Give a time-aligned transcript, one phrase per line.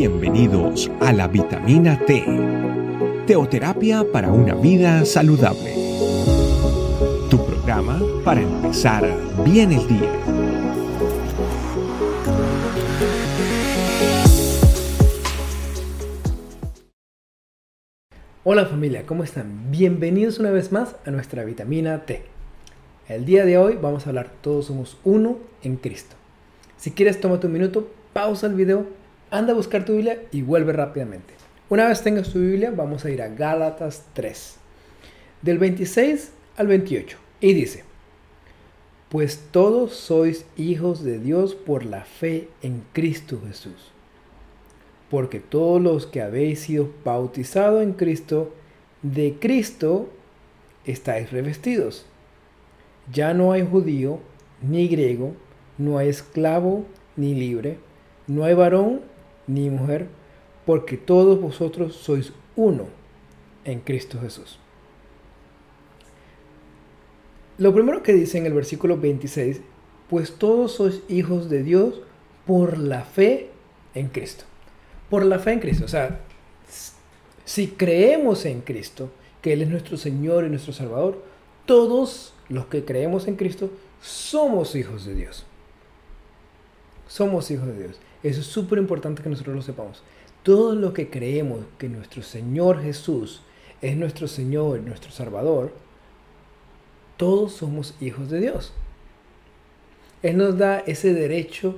[0.00, 2.24] Bienvenidos a la vitamina T,
[3.26, 5.74] teoterapia para una vida saludable.
[7.28, 9.06] Tu programa para empezar
[9.44, 10.10] bien el día.
[18.42, 19.70] Hola familia, ¿cómo están?
[19.70, 22.22] Bienvenidos una vez más a nuestra vitamina T.
[23.06, 26.16] El día de hoy vamos a hablar todos somos uno en Cristo.
[26.78, 28.98] Si quieres, tómate un minuto, pausa el video
[29.30, 31.34] anda a buscar tu Biblia y vuelve rápidamente.
[31.68, 34.56] Una vez tengas tu Biblia, vamos a ir a Gálatas 3,
[35.42, 37.16] del 26 al 28.
[37.40, 37.84] Y dice,
[39.08, 43.92] pues todos sois hijos de Dios por la fe en Cristo Jesús.
[45.10, 48.52] Porque todos los que habéis sido bautizados en Cristo,
[49.02, 50.08] de Cristo
[50.86, 52.06] estáis revestidos.
[53.12, 54.20] Ya no hay judío
[54.62, 55.34] ni griego,
[55.78, 56.84] no hay esclavo
[57.16, 57.78] ni libre,
[58.26, 59.00] no hay varón
[59.54, 60.08] ni mujer,
[60.66, 62.86] porque todos vosotros sois uno
[63.64, 64.58] en Cristo Jesús.
[67.58, 69.60] Lo primero que dice en el versículo 26,
[70.08, 72.00] pues todos sois hijos de Dios
[72.46, 73.50] por la fe
[73.94, 74.44] en Cristo.
[75.10, 75.84] Por la fe en Cristo.
[75.84, 76.20] O sea,
[77.44, 79.10] si creemos en Cristo,
[79.42, 81.22] que Él es nuestro Señor y nuestro Salvador,
[81.66, 85.44] todos los que creemos en Cristo somos hijos de Dios.
[87.08, 88.00] Somos hijos de Dios.
[88.22, 90.02] Eso es súper importante que nosotros lo sepamos.
[90.42, 93.42] Todo lo que creemos que nuestro Señor Jesús
[93.80, 95.72] es nuestro Señor, nuestro Salvador,
[97.16, 98.72] todos somos hijos de Dios.
[100.22, 101.76] Él nos da ese derecho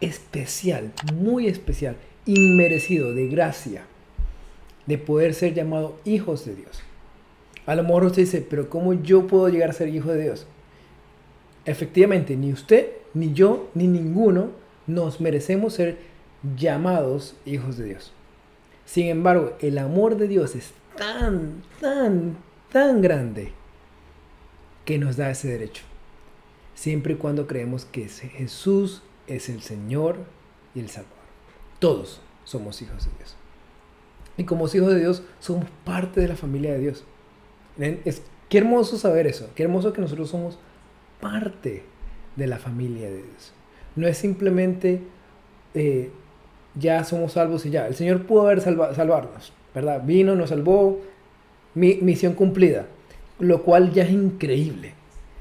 [0.00, 3.84] especial, muy especial, inmerecido, de gracia,
[4.86, 6.82] de poder ser llamados hijos de Dios.
[7.66, 10.46] A lo mejor usted dice, pero ¿cómo yo puedo llegar a ser hijo de Dios?
[11.64, 14.59] Efectivamente, ni usted, ni yo, ni ninguno
[14.94, 15.98] nos merecemos ser
[16.56, 18.12] llamados hijos de Dios.
[18.84, 22.36] Sin embargo, el amor de Dios es tan, tan,
[22.72, 23.52] tan grande
[24.84, 25.84] que nos da ese derecho.
[26.74, 30.16] Siempre y cuando creemos que Jesús es el Señor
[30.74, 31.18] y el Salvador.
[31.78, 33.36] Todos somos hijos de Dios.
[34.36, 37.04] Y como hijos de Dios, somos parte de la familia de Dios.
[37.78, 39.50] Es, qué hermoso saber eso.
[39.54, 40.58] Qué hermoso que nosotros somos
[41.20, 41.84] parte
[42.36, 43.52] de la familia de Dios.
[44.00, 45.02] No es simplemente
[45.74, 46.10] eh,
[46.74, 47.86] ya somos salvos y ya.
[47.86, 50.02] El Señor pudo haber salvarnos, ¿verdad?
[50.02, 51.00] Vino, nos salvó,
[51.74, 52.86] misión cumplida.
[53.38, 54.94] Lo cual ya es increíble.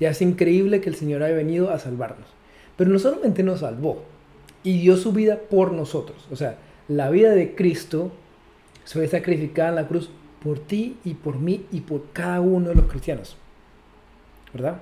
[0.00, 2.26] Ya es increíble que el Señor haya venido a salvarnos.
[2.76, 4.02] Pero no solamente nos salvó
[4.64, 6.26] y dio su vida por nosotros.
[6.32, 6.56] O sea,
[6.88, 8.10] la vida de Cristo
[8.84, 10.10] fue sacrificada en la cruz
[10.42, 13.36] por ti y por mí y por cada uno de los cristianos.
[14.52, 14.80] ¿Verdad?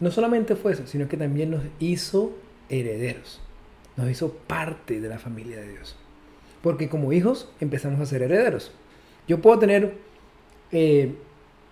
[0.00, 2.32] No solamente fue eso, sino que también nos hizo
[2.68, 3.40] herederos.
[3.96, 5.96] Nos hizo parte de la familia de Dios.
[6.62, 8.72] Porque como hijos empezamos a ser herederos.
[9.26, 9.94] Yo puedo tener,
[10.70, 11.14] eh,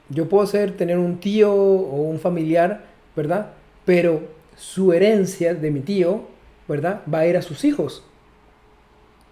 [0.08, 3.52] yo puedo ser, tener un tío o un familiar, ¿verdad?
[3.84, 4.22] Pero
[4.56, 6.26] su herencia de mi tío,
[6.68, 7.02] ¿verdad?
[7.12, 8.04] Va a ir a sus hijos.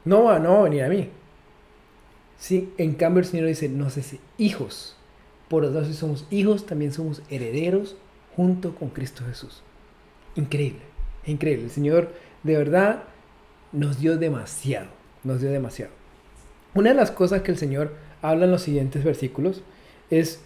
[0.04, 1.08] No va, no va a venir a mí.
[2.38, 4.96] Sí, en cambio el Señor dice, no sé si hijos.
[5.48, 7.96] Por lo tanto, si somos hijos, también somos herederos
[8.36, 9.62] junto con Cristo Jesús.
[10.34, 10.82] Increíble,
[11.26, 11.64] increíble.
[11.64, 12.12] El Señor
[12.42, 13.04] de verdad
[13.72, 14.88] nos dio demasiado,
[15.22, 15.92] nos dio demasiado.
[16.74, 19.62] Una de las cosas que el Señor habla en los siguientes versículos
[20.10, 20.40] es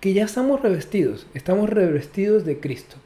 [0.00, 2.96] que ya estamos revestidos, estamos revestidos de Cristo.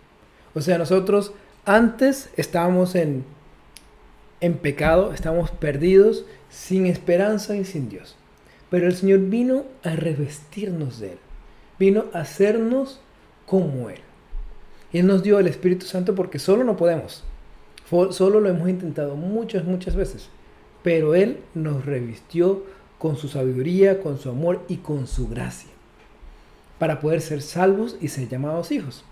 [0.55, 1.33] O sea, nosotros
[1.65, 3.25] antes estábamos en,
[4.41, 8.17] en pecado, estábamos perdidos, sin esperanza y sin Dios.
[8.71, 11.19] Pero el Señor vino a revestirnos de Él,
[11.79, 13.01] vino a hacernos
[13.47, 14.01] como Él.
[14.93, 17.25] Y Él nos dio el Espíritu Santo porque solo no podemos.
[18.11, 20.29] Solo lo hemos intentado muchas, muchas veces.
[20.83, 22.65] Pero Él nos revistió
[22.99, 25.71] con su sabiduría, con su amor y con su gracia.
[26.79, 29.05] Para poder ser salvos y ser llamados hijos.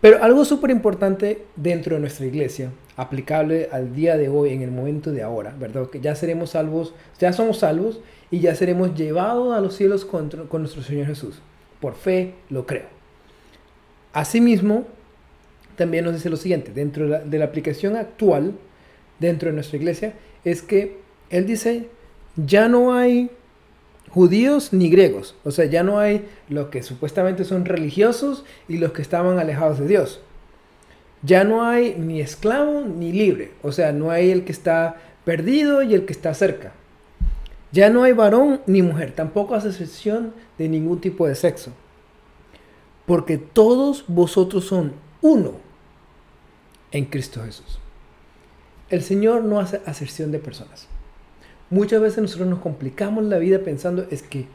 [0.00, 4.70] Pero algo súper importante dentro de nuestra iglesia, aplicable al día de hoy, en el
[4.70, 5.88] momento de ahora, ¿verdad?
[5.88, 10.28] Que ya seremos salvos, ya somos salvos y ya seremos llevados a los cielos con,
[10.28, 11.40] con nuestro Señor Jesús.
[11.80, 12.95] Por fe lo creo.
[14.16, 14.86] Asimismo,
[15.76, 18.54] también nos dice lo siguiente, dentro de la, aplicación actual,
[19.18, 20.96] dentro de nuestra iglesia, es que
[21.28, 21.90] él dice,
[22.34, 23.28] ya no hay
[24.08, 28.92] judíos ni griegos, o sea, ya no hay los que supuestamente son religiosos y los
[28.92, 30.22] que estaban alejados de Dios.
[31.20, 34.96] Ya no hay ni esclavo ni libre, o sea, no hay el que está
[35.26, 36.72] perdido y el que está cerca.
[37.70, 41.70] Ya no hay varón ni mujer, tampoco hace excepción de ningún tipo de sexo
[43.06, 44.92] porque todos vosotros son
[45.22, 45.52] uno
[46.92, 47.78] en Cristo Jesús.
[48.88, 50.88] El Señor no hace aserción de personas.
[51.70, 54.46] Muchas veces nosotros nos complicamos la vida pensando es que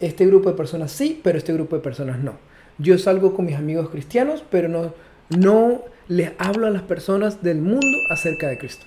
[0.00, 2.34] este grupo de personas sí, pero este grupo de personas no.
[2.78, 4.92] Yo salgo con mis amigos cristianos, pero no,
[5.30, 8.84] no les hablo a las personas del mundo acerca de Cristo.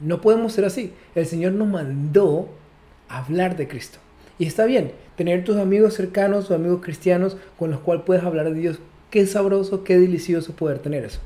[0.00, 0.92] No podemos ser así.
[1.14, 2.48] El Señor nos mandó
[3.08, 3.98] hablar de Cristo.
[4.38, 8.52] Y está bien, tener tus amigos cercanos, tus amigos cristianos con los cuales puedes hablar
[8.52, 8.78] de Dios.
[9.10, 11.20] Qué sabroso, qué delicioso poder tener eso.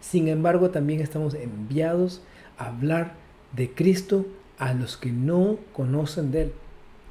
[0.00, 2.20] Sin embargo, también estamos enviados
[2.58, 3.14] a hablar
[3.56, 4.26] de Cristo
[4.58, 6.52] a los que no conocen de Él.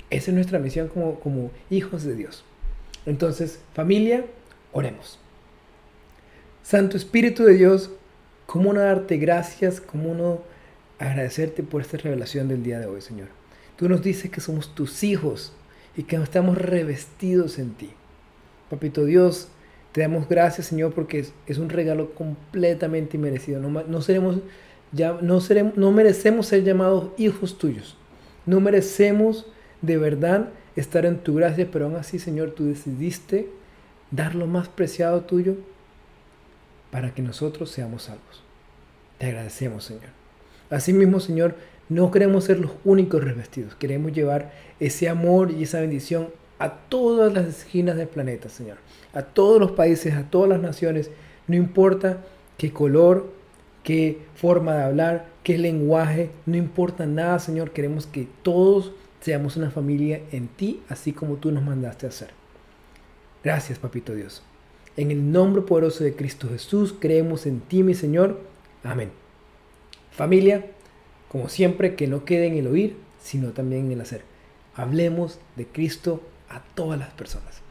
[0.10, 2.44] Esa es nuestra misión como, como hijos de Dios.
[3.06, 4.26] Entonces, familia,
[4.74, 5.18] oremos.
[6.62, 7.90] Santo Espíritu de Dios,
[8.46, 9.82] ¿cómo no darte gracias?
[9.82, 10.42] ¿Cómo no
[11.00, 13.41] agradecerte por esta revelación del día de hoy, Señor?
[13.82, 15.54] Tú nos dices que somos tus hijos
[15.98, 17.90] y que estamos revestidos en ti.
[18.70, 19.48] Papito Dios,
[19.92, 23.60] te damos gracias, Señor, porque es, un regalo completamente inmerecido.
[23.60, 24.38] No, seremos,
[24.92, 27.98] ya, no, seremos, no merecemos ser llamados hijos tuyos.
[28.46, 29.48] No merecemos
[29.82, 33.50] de verdad estar en tu gracia, pero aún así, Señor, tú decidiste
[34.12, 35.56] dar lo más preciado tuyo
[36.92, 38.44] para que nosotros seamos salvos.
[39.18, 40.22] Te agradecemos, Señor.
[40.70, 41.56] Asimismo, Señor,
[41.92, 43.76] no queremos ser los únicos revestidos.
[43.76, 48.78] Queremos llevar ese amor y esa bendición a todas las esquinas del planeta, Señor.
[49.12, 51.12] A todos los países, a todas las naciones.
[51.48, 52.24] No importa
[52.58, 53.30] qué color,
[53.84, 56.30] qué forma de hablar, qué lenguaje.
[56.46, 57.72] No importa nada, Señor.
[57.72, 62.30] Queremos que todos seamos una familia en ti, así como tú nos mandaste a hacer.
[63.44, 64.44] Gracias, Papito Dios.
[64.96, 68.40] En el nombre poderoso de Cristo Jesús, creemos en ti, mi Señor.
[68.82, 69.12] Amén.
[70.12, 70.72] Familia,
[71.32, 74.24] como siempre, que no quede en el oír, sino también en el hacer.
[74.76, 77.62] Hablemos de Cristo a todas las personas.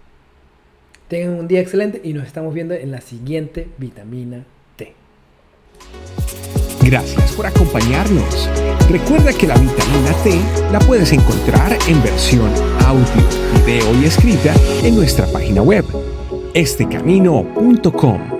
[1.08, 4.46] Tengan un día excelente y nos estamos viendo en la siguiente vitamina
[4.76, 4.94] T.
[6.82, 8.48] Gracias por acompañarnos.
[8.88, 10.40] Recuerda que la vitamina T
[10.72, 12.50] la puedes encontrar en versión
[12.86, 13.04] audio,
[13.66, 15.84] video y escrita en nuestra página web
[16.54, 18.39] estecamino.com.